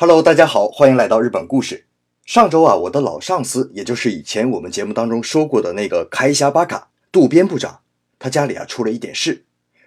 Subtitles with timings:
[0.00, 1.86] Hello，大家好，欢迎来到日本故事。
[2.24, 7.80] 上周啊，我的老上司，也就是以前我们节目当中说过的那个开虾巴卡渡边部长，
[8.16, 9.44] 他家里啊出了一点事，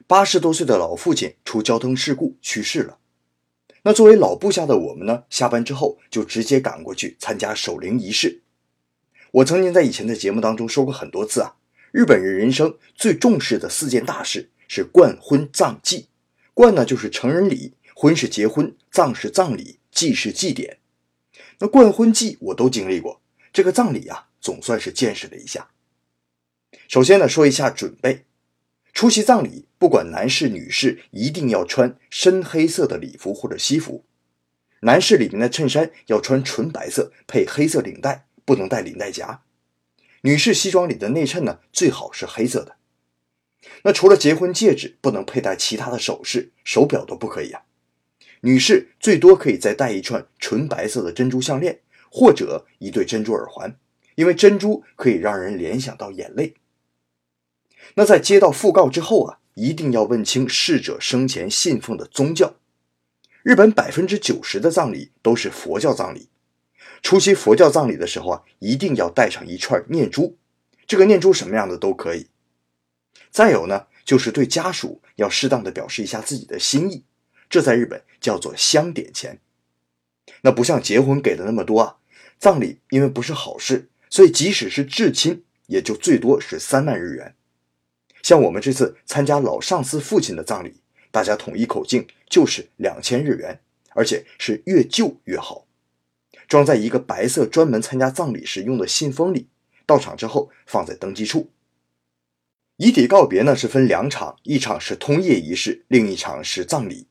[0.08, 2.98] 八十多岁的老父亲出交通事故去世了。
[3.84, 8.42] 那作为老部下的我们呢，下班之后就直接赶过去参加守灵仪式。
[9.32, 11.56] 我曾经在以前的节目当中说过很多次啊，
[11.94, 16.08] 日本人人生最重视的四件大事是冠婚葬祭。
[16.54, 19.78] 冠呢就是成人礼，婚是结婚，葬是葬礼。
[19.92, 20.80] 祭是祭典，
[21.60, 25.70] 那冠婚祭我都经历过，这个葬礼啊，总算是见识了一下。
[26.88, 28.26] 首先呢，说一下准备，
[28.94, 34.06] 出席葬礼，不管男士女士，一定要穿深黑色的礼服或者西服。
[34.82, 39.44] 男士里面的衬衫要穿纯白色，配黑色领带，不能带领带夹。
[40.22, 42.78] 女士西装里的内衬呢，最好是黑色的。
[43.84, 47.64] 那除了结婚戒指，不能佩戴其他的首饰，手表都不可以啊。
[48.42, 51.80] 女士最多可以再戴一串纯白色的珍珠项链，
[52.12, 53.78] 或者一对珍珠耳环，
[54.16, 56.56] 因为珍珠可以让人联想到眼泪。
[57.96, 62.56] 那在接到讣告之后啊，一定要问清逝者生前信奉的宗教。
[63.44, 66.30] 日本百分之九十的葬礼都是佛教葬礼，
[67.02, 70.38] 出席佛教葬礼的时候啊，一定要带上一串念珠，
[70.88, 72.28] 这个念珠什么样的都可以。
[73.30, 77.04] 再有呢，就是对家属要适当的表示一下自己的心意。
[77.52, 79.40] 这在日本叫做香点钱，
[80.44, 81.98] 那不像结婚给的那么多啊。
[82.40, 87.36] 葬礼因为不是好事，所以即使是至亲，也就最多是三万日元。
[88.24, 90.76] 像我们这次参加老上司父亲的葬礼，
[91.12, 95.68] 大家统一口径就是两千日元，而且是越旧越好，
[96.48, 99.50] 装在一个白色专门参加葬礼时用的信封里，
[99.86, 101.50] 到场之后放在登记处。
[102.78, 107.08] 遗体告别呢是分两场，一场是通夜仪式，另一场是葬礼。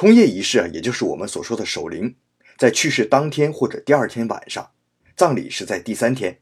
[0.00, 2.16] 通夜仪式啊，也就是我们所说的守灵，
[2.56, 4.70] 在去世当天或者第二天晚上，
[5.14, 6.40] 葬礼是在第三天，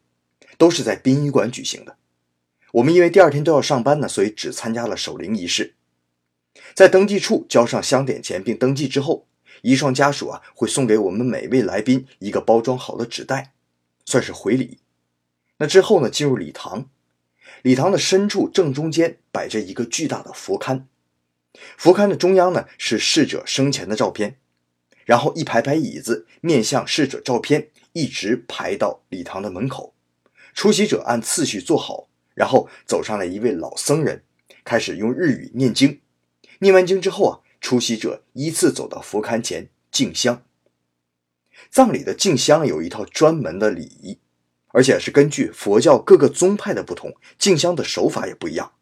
[0.56, 1.97] 都是在殡仪馆举行的。
[2.75, 5.75] 我们因为第二天都要上班呢，所以只参加了守灵仪式。
[6.72, 9.27] 在登记处交上香点钱并登记之后，
[9.62, 13.54] 遗孀家属啊会送给我们每位来宾一个包装好的纸袋，
[14.04, 14.78] 算是回礼。
[15.56, 16.88] 那之后呢，进入礼堂，
[17.62, 20.84] 礼堂的深处正中间摆着一个巨大的佛龛。
[21.77, 24.39] 佛龛的中央呢是逝者生前的照片，
[25.05, 29.95] 然后一排排椅子面向逝者照片，一直排到礼堂的门口。
[30.55, 34.25] 出席者按次序坐好，然后走上来一位老僧人，
[34.65, 36.01] 开始用日语念经。
[36.61, 40.43] 念完经之后啊，出席者依次走到佛龛前敬香。
[41.71, 44.19] 葬礼的敬香有一套专门的礼仪，
[44.69, 48.73] 而且是根据佛教各个宗派的不同，敬香的手法也不一样。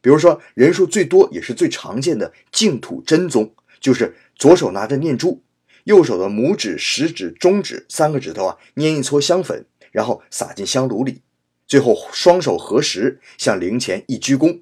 [0.00, 5.42] 比如说，人数最多也是最常见的净土真宗，就是左手拿着念珠，
[5.84, 11.22] 右手的拇指、食指、中指三个指头啊捏一撮香粉，然后撒进香炉里，
[11.66, 14.60] 最后双手合十向灵前一鞠躬。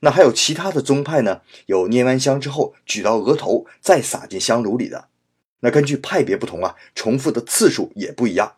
[0.00, 1.40] 那还有其他的宗派呢？
[1.66, 5.08] 有捏完香之后举到额头再撒进香炉里的。
[5.60, 8.56] 那根据派别不同啊，重复的次数也不一样。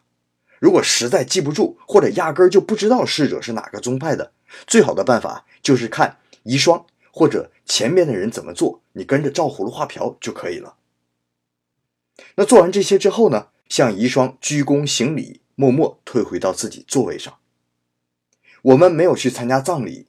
[0.58, 4.32] 如果实在记不住，或者压根儿就不知道逝者是哪个宗派的，
[4.66, 10.76] 最好的办法就是看遗孀或者前面的人怎么做，你跟着照葫芦画瓢就可以了。
[12.36, 17.36] 那做完这些之后呢，向遗孀鞠躬行礼，默默退回到自己座位上。
[18.62, 20.06] 我们没有去参加葬礼，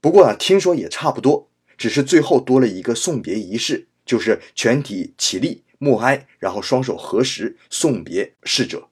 [0.00, 8.88] 不过呢，听说也差不多，只是最后多了一个送别仪式，就是全体起立默哀，然后双手合十送别逝者。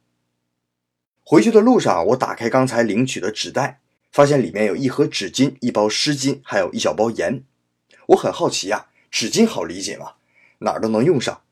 [1.23, 7.45] 回去的路上，我打开刚才领取的纸袋，发现里面有一盒纸巾、一包湿巾，还有一小包盐。
[8.09, 10.15] 我很好奇呀，纸巾好理解吗？
[10.59, 11.43] 哪儿都能用上。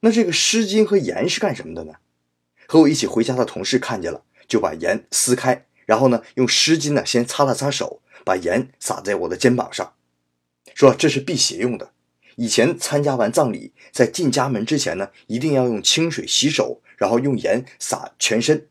[0.00, 1.94] 那这个湿巾和盐是干什么的呢？
[2.66, 9.92] 和我一起回家的同事看见了，就把盐撕开，然后呢，用湿巾呢先擦了擦手，把盐撒在我的肩膀上，
[10.74, 11.92] 说这是辟邪用的。
[12.36, 18.66] 以前参加完葬礼，在进家门之前呢，一定要用清水洗手，然后用盐撒全身。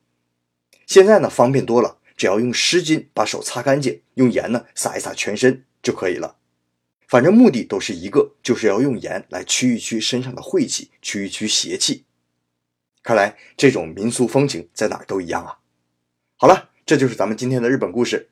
[0.88, 6.38] 现在呢，方便多了，只要用湿巾把手擦干净，用盐呢撒一撒全身就可以了。
[7.08, 12.06] 反正目的都是一个，就是要用盐来驱一驱身上的晦气，驱一驱邪气。
[13.04, 15.58] 看来这种民俗风情在哪儿都一样啊。
[16.38, 18.30] 好了，这就是咱们今天的日本故事，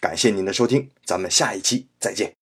[0.00, 2.39] 感谢您的收听，咱们下一期再见。